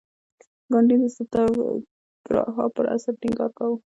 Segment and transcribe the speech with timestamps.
[0.71, 3.77] ګاندي د ساتیاګراها پر اصل ټینګار کاوه.